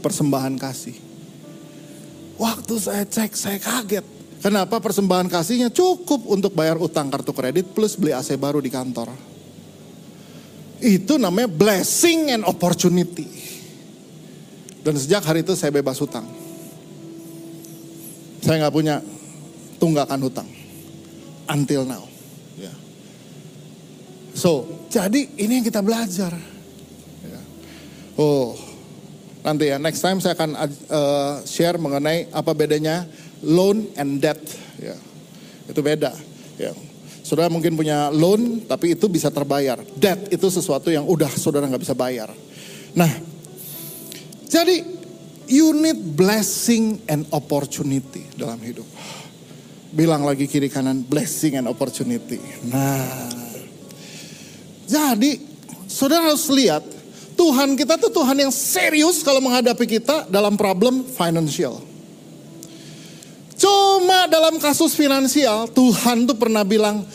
[0.00, 0.96] persembahan kasih.
[2.38, 4.06] Waktu saya cek, saya kaget.
[4.38, 9.10] Kenapa persembahan kasihnya cukup untuk bayar utang kartu kredit plus beli AC baru di kantor.
[10.78, 13.26] Itu namanya blessing and opportunity.
[14.86, 16.22] Dan sejak hari itu saya bebas hutang.
[18.38, 19.02] Saya nggak punya
[19.82, 20.48] tunggakan hutang.
[21.50, 22.06] Until now.
[22.54, 22.70] Ya.
[24.38, 26.30] So, jadi ini yang kita belajar.
[27.26, 27.40] Ya.
[28.14, 28.54] Oh,
[29.48, 30.50] nanti ya next time saya akan
[30.92, 33.08] uh, share mengenai apa bedanya
[33.40, 34.40] loan and debt.
[34.76, 34.96] Ya.
[35.64, 36.12] Itu beda.
[36.60, 36.76] Ya.
[37.24, 39.80] Saudara mungkin punya loan tapi itu bisa terbayar.
[39.96, 42.32] Debt itu sesuatu yang udah saudara nggak bisa bayar.
[42.96, 43.12] Nah,
[44.48, 44.80] jadi
[45.48, 48.84] you need blessing and opportunity dalam hidup.
[49.92, 52.40] Bilang lagi kiri kanan blessing and opportunity.
[52.68, 53.28] Nah,
[54.88, 55.40] jadi
[55.84, 56.84] saudara harus lihat
[57.38, 61.78] Tuhan kita tuh Tuhan yang serius kalau menghadapi kita dalam problem financial.
[63.54, 67.06] Cuma dalam kasus finansial, Tuhan tuh pernah bilang,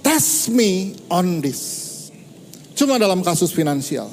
[0.00, 1.84] test me on this.
[2.72, 4.08] Cuma dalam kasus finansial.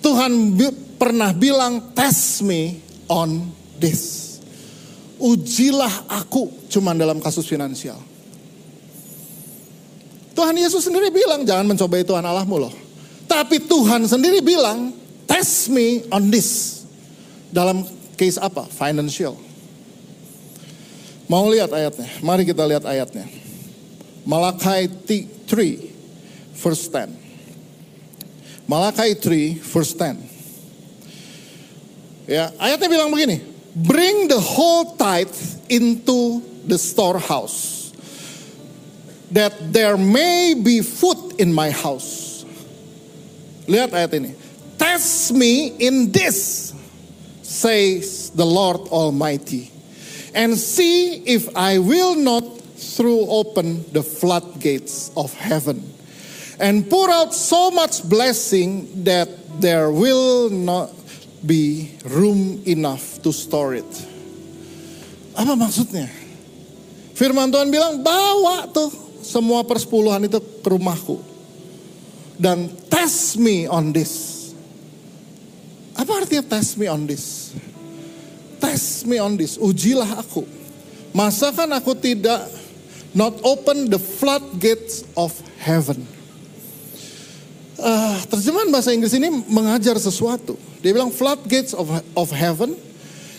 [0.00, 2.80] Tuhan bi pernah bilang, test me
[3.12, 4.36] on this.
[5.20, 8.00] Ujilah aku cuma dalam kasus finansial.
[10.32, 12.74] Tuhan Yesus sendiri bilang, jangan mencobai Tuhan Allahmu loh.
[13.26, 14.92] Tapi Tuhan sendiri bilang,
[15.24, 16.82] test me on this.
[17.52, 17.84] Dalam
[18.16, 18.64] case apa?
[18.68, 19.36] Financial.
[21.28, 22.08] Mau lihat ayatnya?
[22.20, 23.24] Mari kita lihat ayatnya.
[24.22, 25.48] Malakai 3
[26.54, 27.08] verse 10.
[28.68, 30.16] Malakai 3 verse 10.
[32.30, 33.42] Ya, ayatnya bilang begini.
[33.72, 35.34] Bring the whole tithe
[35.72, 37.90] into the storehouse.
[39.32, 42.31] That there may be food in my house.
[43.70, 44.32] Lihat ayat ini.
[44.80, 46.72] Test me in this,
[47.42, 49.70] says the Lord Almighty
[50.34, 52.44] and see if I will not
[52.76, 55.84] throw open the floodgates of heaven
[56.58, 59.28] and pour out so much blessing that
[59.60, 60.90] there will not
[61.44, 63.92] be room enough to store it.
[65.36, 66.08] Apa maksudnya?
[67.12, 68.88] Firman Tuhan bilang bawa tuh
[69.22, 71.31] semua persepuluhan itu ke rumahku.
[72.36, 74.40] Dan test me on this.
[75.96, 77.52] Apa artinya test me on this?
[78.62, 80.46] test me on this, ujilah aku.
[81.10, 82.46] Masakan aku tidak
[83.10, 86.06] not open the floodgates of heaven.
[87.82, 90.54] Uh, terjemahan bahasa Inggris ini mengajar sesuatu.
[90.78, 92.78] Dia bilang floodgates of of heaven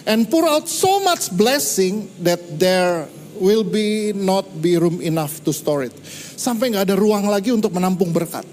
[0.03, 3.07] and pour out so much blessing that there
[3.39, 5.95] will be not be room enough to store it.
[6.35, 8.45] Sampai nggak ada ruang lagi untuk menampung berkat.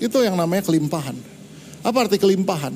[0.00, 1.14] Itu yang namanya kelimpahan.
[1.84, 2.72] Apa arti kelimpahan?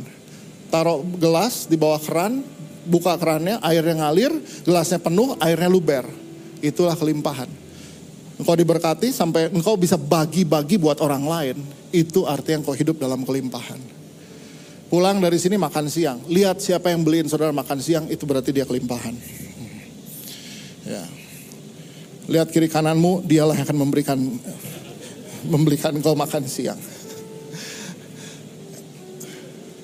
[0.69, 2.45] Taruh gelas di bawah keran,
[2.85, 4.33] buka kerannya, airnya ngalir,
[4.63, 6.05] gelasnya penuh, airnya luber.
[6.61, 7.49] Itulah kelimpahan.
[8.35, 11.57] Engkau diberkati sampai engkau bisa bagi-bagi buat orang lain.
[11.95, 13.79] Itu artinya engkau hidup dalam kelimpahan.
[14.91, 16.19] Pulang dari sini makan siang.
[16.29, 19.15] Lihat siapa yang beliin saudara makan siang, itu berarti dia kelimpahan.
[20.85, 21.05] Ya.
[22.29, 24.19] Lihat kiri kananmu, dialah yang akan memberikan
[25.45, 26.81] memberikan engkau makan siang.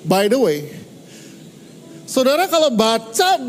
[0.01, 0.81] By the way,
[2.11, 3.39] Saudara kalau baca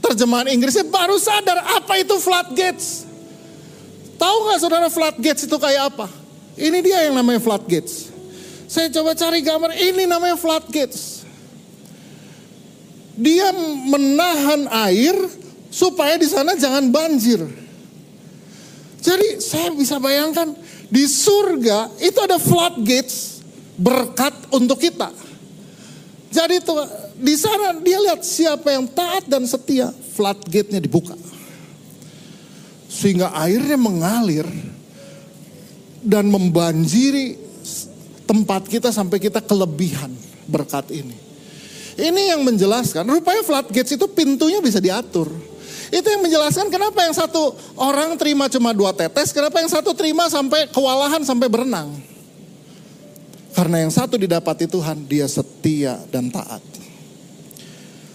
[0.00, 3.04] terjemahan Inggrisnya baru sadar apa itu floodgates.
[4.16, 6.08] Tahu nggak saudara floodgates itu kayak apa?
[6.56, 8.08] Ini dia yang namanya floodgates.
[8.64, 11.28] Saya coba cari gambar, ini namanya floodgates.
[13.12, 13.52] Dia
[13.84, 15.12] menahan air
[15.68, 17.44] supaya di sana jangan banjir.
[19.04, 20.56] Jadi saya bisa bayangkan
[20.88, 23.44] di surga itu ada floodgates
[23.76, 25.25] berkat untuk kita.
[26.30, 26.74] Jadi itu
[27.16, 31.14] di sana dia lihat siapa yang taat dan setia, floodgate-nya dibuka.
[32.90, 34.46] Sehingga airnya mengalir
[36.02, 37.38] dan membanjiri
[38.26, 40.10] tempat kita sampai kita kelebihan
[40.50, 41.14] berkat ini.
[41.96, 45.32] Ini yang menjelaskan, rupanya floodgates itu pintunya bisa diatur.
[45.88, 50.26] Itu yang menjelaskan kenapa yang satu orang terima cuma dua tetes, kenapa yang satu terima
[50.26, 52.15] sampai kewalahan sampai berenang.
[53.56, 56.60] Karena yang satu didapati Tuhan, dia setia dan taat.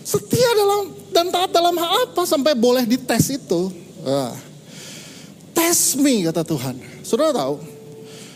[0.06, 3.74] Setia dalam dan taat dalam hal apa sampai boleh dites itu?
[4.06, 4.38] Uh,
[5.58, 6.78] test me kata Tuhan.
[7.02, 7.58] Sudah tahu?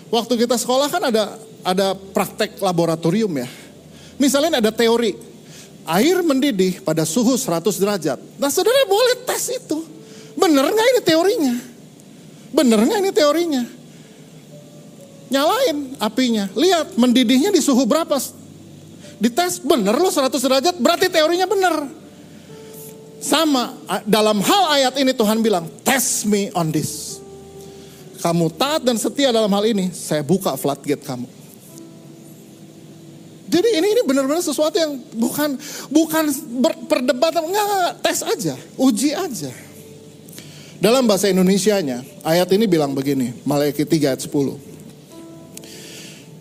[0.10, 3.50] Waktu kita sekolah kan ada ada praktek laboratorium ya.
[4.18, 5.14] Misalnya ada teori.
[5.86, 8.18] Air mendidih pada suhu 100 derajat.
[8.42, 9.78] Nah saudara boleh tes itu.
[10.34, 11.56] Bener nggak ini teorinya?
[12.50, 13.64] Bener nggak ini teorinya?
[15.30, 16.46] Nyalain apinya.
[16.54, 18.18] Lihat mendidihnya di suhu berapa?
[19.16, 21.88] Dites bener lo 100 derajat berarti teorinya bener.
[23.24, 23.74] Sama
[24.06, 27.18] dalam hal ayat ini Tuhan bilang test me on this.
[28.22, 31.30] Kamu taat dan setia dalam hal ini saya buka floodgate kamu.
[33.46, 35.54] Jadi ini ini benar-benar sesuatu yang bukan
[35.94, 36.24] bukan
[36.90, 39.54] perdebatan, enggak, tes aja, uji aja.
[40.82, 44.65] Dalam bahasa Indonesianya, ayat ini bilang begini, Maleakhi 3 ayat 10.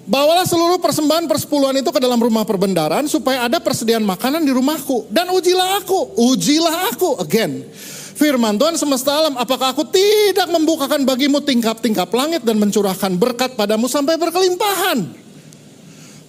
[0.05, 5.09] Bawalah seluruh persembahan persepuluhan itu ke dalam rumah perbendaran supaya ada persediaan makanan di rumahku.
[5.09, 7.25] Dan ujilah aku, ujilah aku.
[7.25, 7.65] Again,
[8.13, 13.89] firman Tuhan semesta alam, apakah aku tidak membukakan bagimu tingkap-tingkap langit dan mencurahkan berkat padamu
[13.89, 15.09] sampai berkelimpahan.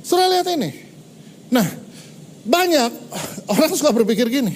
[0.07, 0.71] Sudah lihat ini.
[1.51, 1.67] Nah,
[2.47, 2.91] banyak
[3.59, 4.55] orang suka berpikir gini.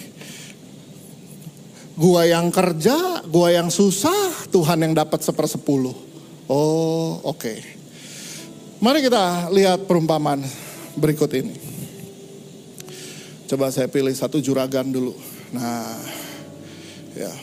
[2.00, 5.92] Gua yang kerja, gua yang susah, Tuhan yang dapat sepersepuluh.
[6.48, 7.36] Oh, oke.
[7.36, 7.79] Okay.
[8.80, 10.40] Mari kita lihat perumpamaan
[10.96, 11.52] berikut ini.
[13.52, 15.12] Coba saya pilih satu juragan dulu.
[15.52, 16.00] Nah,
[17.12, 17.34] ya.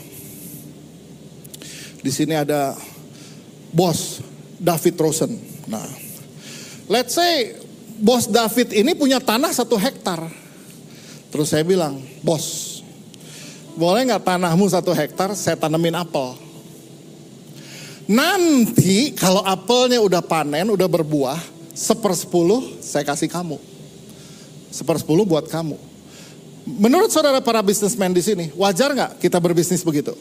[2.00, 2.72] Di sini ada
[3.68, 4.24] bos
[4.56, 5.36] David Rosen.
[5.68, 5.84] Nah,
[6.88, 7.52] let's say
[8.00, 10.24] bos David ini punya tanah satu hektar.
[11.28, 12.80] Terus saya bilang, bos,
[13.76, 16.45] boleh nggak tanahmu satu hektar saya tanemin apel?
[18.06, 21.38] Nanti kalau apelnya udah panen, udah berbuah,
[21.74, 23.58] sepersepuluh saya kasih kamu.
[24.70, 25.74] Sepersepuluh buat kamu.
[26.66, 30.14] Menurut saudara para bisnismen di sini, wajar nggak kita berbisnis begitu?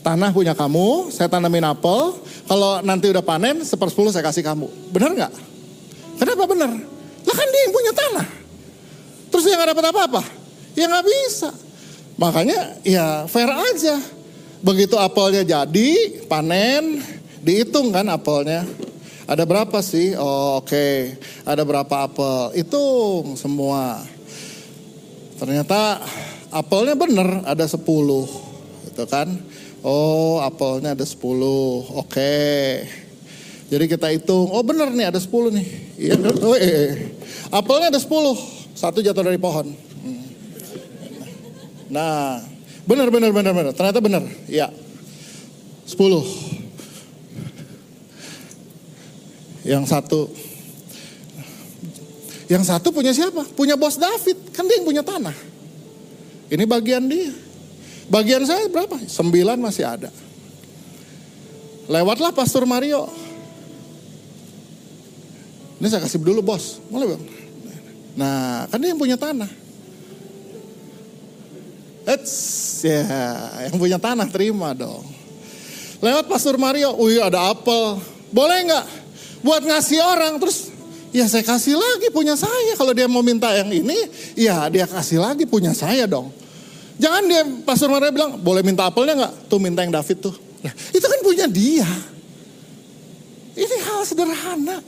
[0.00, 2.16] Tanah punya kamu, saya tanamin apel,
[2.48, 4.68] kalau nanti udah panen, sepersepuluh saya kasih kamu.
[4.88, 5.32] Benar nggak?
[6.16, 6.72] Kenapa benar?
[7.28, 8.26] Lah kan dia yang punya tanah.
[9.28, 10.22] Terus dia nggak dapat apa-apa?
[10.72, 11.52] Ya nggak bisa.
[12.16, 14.17] Makanya ya fair aja
[14.58, 16.98] Begitu apelnya jadi, panen,
[17.42, 18.66] dihitung kan apelnya.
[19.28, 20.16] Ada berapa sih?
[20.16, 20.72] Oh, oke.
[20.72, 21.20] Okay.
[21.44, 22.56] Ada berapa apel?
[22.56, 24.00] Hitung semua.
[25.36, 26.00] Ternyata
[26.48, 27.76] apelnya bener ada 10.
[28.88, 29.28] Gitu kan.
[29.84, 31.20] Oh, apelnya ada 10.
[31.20, 32.08] Oke.
[32.08, 32.66] Okay.
[33.68, 35.66] Jadi kita hitung, oh bener nih ada 10 nih.
[36.00, 36.90] Iya, oh, eh, eh.
[37.52, 38.08] Apelnya ada 10.
[38.72, 39.76] Satu jatuh dari pohon.
[39.76, 40.24] Hmm.
[41.92, 42.40] Nah,
[42.88, 43.72] Benar, benar, benar, benar.
[43.76, 44.24] Ternyata benar.
[44.48, 44.72] Ya.
[45.84, 46.24] Sepuluh.
[49.60, 50.32] Yang satu.
[52.48, 53.44] Yang satu punya siapa?
[53.52, 54.56] Punya bos David.
[54.56, 55.36] Kan dia yang punya tanah.
[56.48, 57.28] Ini bagian dia.
[58.08, 58.96] Bagian saya berapa?
[59.04, 60.08] Sembilan masih ada.
[61.92, 63.04] Lewatlah Pastor Mario.
[65.76, 66.80] Ini saya kasih dulu bos.
[66.88, 67.22] Boleh bang?
[68.16, 69.67] Nah kan dia yang punya tanah.
[72.08, 72.34] Eits,
[72.88, 73.04] ya,
[73.68, 75.04] yang punya tanah terima dong.
[76.00, 78.00] Lewat Pastor Mario, wih ada apel.
[78.32, 78.86] Boleh nggak
[79.44, 80.72] buat ngasih orang terus
[81.12, 82.72] ya saya kasih lagi punya saya.
[82.80, 86.32] Kalau dia mau minta yang ini, ya dia kasih lagi punya saya dong.
[86.96, 89.32] Jangan dia Pastor Mario bilang, boleh minta apelnya nggak?
[89.52, 90.34] Tuh minta yang David tuh.
[90.64, 91.86] Nah, itu kan punya dia.
[93.52, 94.80] Ini hal sederhana.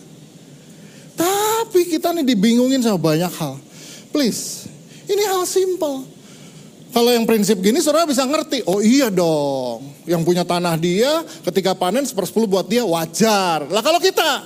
[1.15, 3.61] Tapi kita nih dibingungin sama banyak hal.
[4.09, 4.67] Please,
[5.05, 6.20] ini hal simple.
[6.91, 9.95] Kalau yang prinsip gini saudara bisa ngerti, oh iya dong.
[10.11, 13.63] Yang punya tanah dia ketika panen sepersepuluh buat dia wajar.
[13.71, 14.43] Lah kalau kita,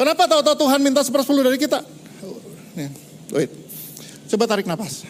[0.00, 1.84] kenapa tahu-tahu Tuhan minta sepersepuluh dari kita?
[3.36, 3.52] Wait.
[4.32, 5.04] Coba tarik nafas.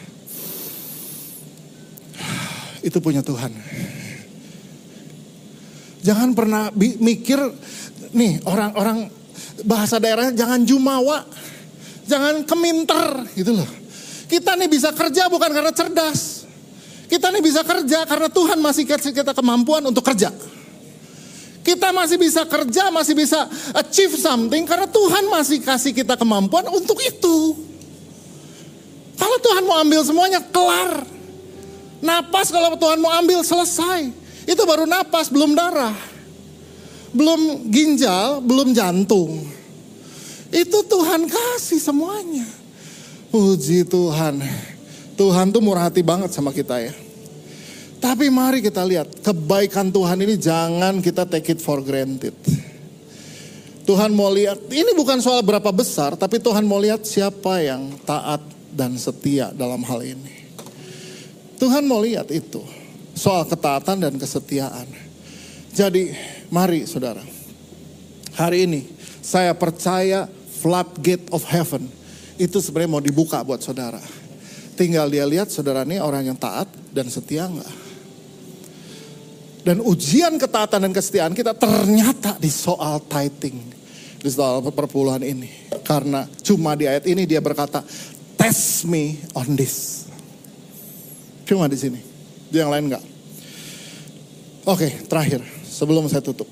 [2.88, 3.54] Itu punya Tuhan.
[6.02, 7.38] Jangan pernah mikir,
[8.14, 9.10] nih orang-orang
[9.62, 11.22] bahasa daerahnya jangan jumawa.
[12.08, 13.68] Jangan keminter gitu loh.
[14.26, 16.37] Kita nih bisa kerja bukan karena cerdas.
[17.08, 20.28] Kita nih bisa kerja karena Tuhan masih kasih kita kemampuan untuk kerja.
[21.64, 26.96] Kita masih bisa kerja, masih bisa achieve something karena Tuhan masih kasih kita kemampuan untuk
[27.00, 27.56] itu.
[29.18, 31.04] Kalau Tuhan mau ambil semuanya, kelar.
[31.98, 34.08] Napas kalau Tuhan mau ambil, selesai.
[34.48, 35.92] Itu baru napas, belum darah.
[37.12, 39.44] Belum ginjal, belum jantung.
[40.48, 42.46] Itu Tuhan kasih semuanya.
[43.28, 44.40] Puji Tuhan.
[45.18, 46.94] Tuhan tuh murah hati banget sama kita ya.
[47.98, 52.38] Tapi mari kita lihat, kebaikan Tuhan ini jangan kita take it for granted.
[53.82, 58.38] Tuhan mau lihat, ini bukan soal berapa besar, tapi Tuhan mau lihat siapa yang taat
[58.70, 60.46] dan setia dalam hal ini.
[61.58, 62.62] Tuhan mau lihat itu,
[63.18, 64.86] soal ketaatan dan kesetiaan.
[65.74, 66.14] Jadi
[66.54, 67.26] mari saudara,
[68.38, 68.86] hari ini
[69.18, 70.30] saya percaya
[70.62, 71.90] floodgate of heaven
[72.38, 73.98] itu sebenarnya mau dibuka buat saudara
[74.78, 77.66] Tinggal dia lihat saudara ini orang yang taat dan setia enggak.
[79.66, 83.76] Dan ujian ketaatan dan kesetiaan kita ternyata di soal tithing.
[84.18, 85.70] di soal perpuluhan ini.
[85.86, 87.86] Karena cuma di ayat ini dia berkata,
[88.34, 90.06] test me on this.
[91.46, 92.00] Cuma di sini.
[92.50, 93.04] Di yang lain enggak.
[94.66, 96.50] Oke, terakhir sebelum saya tutup.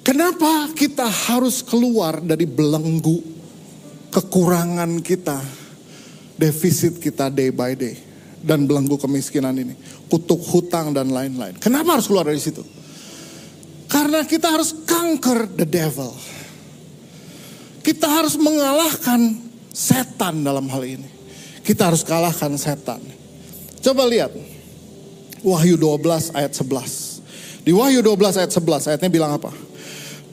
[0.00, 3.22] Kenapa kita harus keluar dari belenggu
[4.10, 5.38] kekurangan kita,
[6.40, 8.00] defisit kita day by day,
[8.40, 9.76] dan belenggu kemiskinan ini,
[10.08, 11.60] kutuk hutang dan lain-lain.
[11.60, 12.64] Kenapa harus keluar dari situ?
[13.84, 16.16] Karena kita harus conquer the devil.
[17.84, 19.36] Kita harus mengalahkan
[19.72, 21.08] setan dalam hal ini.
[21.60, 23.02] Kita harus kalahkan setan.
[23.84, 24.32] Coba lihat.
[25.40, 27.64] Wahyu 12 ayat 11.
[27.64, 29.52] Di Wahyu 12 ayat 11 ayatnya bilang apa?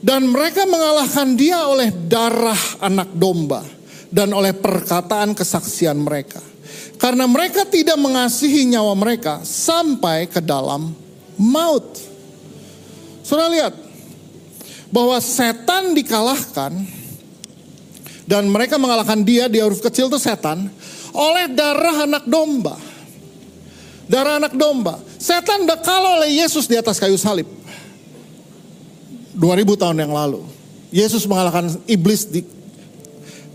[0.03, 3.76] Dan mereka mengalahkan dia oleh darah anak domba
[4.11, 6.39] dan oleh perkataan kesaksian mereka.
[6.97, 10.91] Karena mereka tidak mengasihi nyawa mereka sampai ke dalam
[11.37, 11.85] maut.
[13.21, 13.73] Saudara lihat
[14.89, 16.73] bahwa setan dikalahkan
[18.27, 20.67] dan mereka mengalahkan dia di huruf kecil itu setan
[21.13, 22.75] oleh darah anak domba.
[24.07, 24.99] Darah anak domba.
[25.19, 27.45] Setan udah kalah oleh Yesus di atas kayu salib.
[29.37, 30.41] 2000 tahun yang lalu.
[30.89, 32.41] Yesus mengalahkan iblis di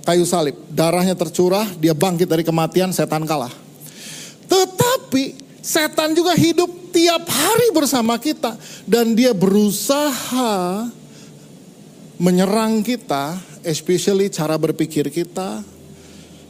[0.03, 0.59] kayu salib.
[0.71, 3.53] Darahnya tercurah, dia bangkit dari kematian, setan kalah.
[4.47, 8.55] Tetapi setan juga hidup tiap hari bersama kita.
[8.85, 10.87] Dan dia berusaha
[12.21, 15.65] menyerang kita, especially cara berpikir kita.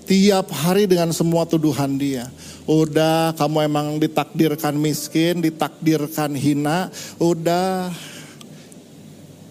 [0.03, 2.27] Tiap hari dengan semua tuduhan dia.
[2.67, 6.91] Udah kamu emang ditakdirkan miskin, ditakdirkan hina.
[7.23, 7.95] Udah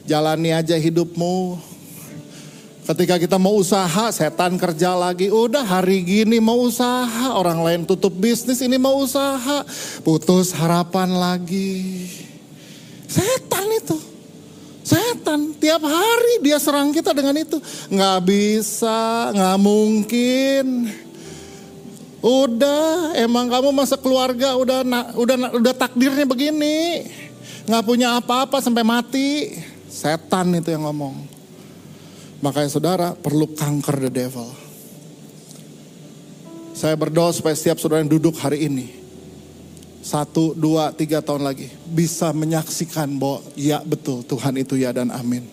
[0.03, 1.55] jalani aja hidupmu.
[2.91, 5.31] Ketika kita mau usaha, setan kerja lagi.
[5.31, 9.63] Udah hari gini mau usaha, orang lain tutup bisnis, ini mau usaha.
[10.03, 12.11] Putus harapan lagi.
[13.07, 13.95] Setan itu.
[14.83, 17.63] Setan, tiap hari dia serang kita dengan itu.
[17.87, 20.91] Nggak bisa, nggak mungkin.
[22.19, 24.83] Udah, emang kamu masa keluarga udah
[25.15, 27.07] udah udah takdirnya begini.
[27.71, 29.63] Nggak punya apa-apa sampai mati.
[29.87, 31.30] Setan itu yang ngomong.
[32.41, 34.49] Makanya saudara perlu kanker the devil.
[36.73, 38.89] Saya berdoa supaya setiap saudara yang duduk hari ini.
[40.01, 41.69] Satu, dua, tiga tahun lagi.
[41.85, 45.45] Bisa menyaksikan bahwa ya betul Tuhan itu ya dan amin.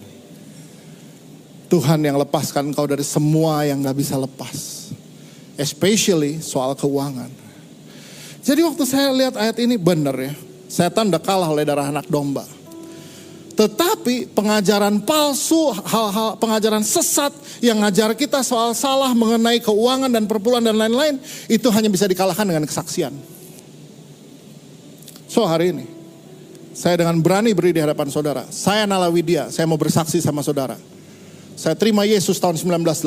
[1.68, 4.89] Tuhan yang lepaskan kau dari semua yang gak bisa lepas.
[5.61, 7.28] Especially soal keuangan.
[8.41, 10.32] Jadi waktu saya lihat ayat ini benar ya.
[10.72, 12.49] Setan udah kalah oleh darah anak domba.
[13.59, 20.63] Tetapi pengajaran palsu, hal-hal pengajaran sesat yang ngajar kita soal salah mengenai keuangan dan perpuluhan
[20.63, 21.19] dan lain-lain,
[21.51, 23.11] itu hanya bisa dikalahkan dengan kesaksian.
[25.27, 25.91] So hari ini,
[26.71, 28.47] saya dengan berani beri di hadapan saudara.
[28.47, 30.79] Saya Nala Widya, saya mau bersaksi sama saudara.
[31.59, 33.03] Saya terima Yesus tahun 1984,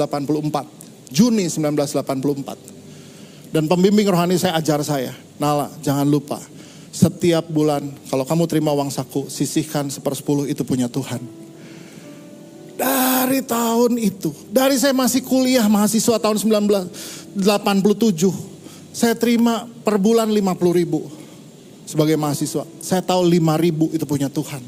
[1.15, 3.55] Juni 1984.
[3.55, 6.43] Dan pembimbing rohani saya ajar saya, Nala jangan lupa,
[6.91, 11.23] setiap bulan kalau kamu terima uang saku, sisihkan sepersepuluh itu punya Tuhan.
[12.75, 17.39] Dari tahun itu, dari saya masih kuliah mahasiswa tahun 1987,
[18.91, 21.07] saya terima per bulan 50 ribu
[21.87, 22.67] sebagai mahasiswa.
[22.83, 24.59] Saya tahu 5 ribu itu punya Tuhan.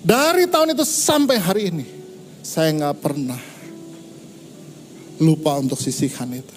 [0.00, 1.86] Dari tahun itu sampai hari ini,
[2.40, 3.40] saya nggak pernah
[5.20, 6.56] lupa untuk sisihkan itu.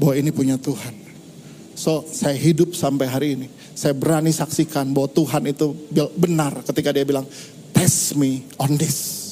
[0.00, 0.96] Bahwa ini punya Tuhan.
[1.76, 3.46] So, saya hidup sampai hari ini.
[3.74, 5.74] Saya berani saksikan bahwa Tuhan itu
[6.14, 7.26] benar ketika dia bilang,
[7.74, 9.22] test me on this.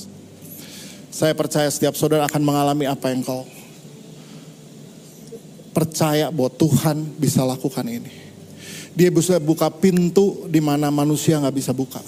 [1.14, 3.46] Saya percaya setiap saudara akan mengalami apa yang kau
[5.72, 8.12] percaya bahwa Tuhan bisa lakukan ini.
[8.92, 12.02] Dia bisa buka pintu di mana manusia nggak bisa buka.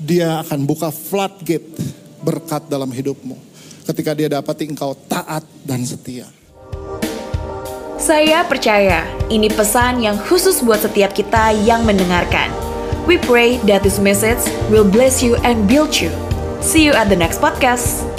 [0.00, 1.76] Dia akan buka floodgate
[2.24, 3.36] berkat dalam hidupmu.
[3.84, 6.24] Ketika dia dapati engkau taat dan setia.
[8.04, 12.52] Saya percaya ini pesan yang khusus buat setiap kita yang mendengarkan.
[13.08, 16.12] We pray that this message will bless you and build you.
[16.60, 18.13] See you at the next podcast.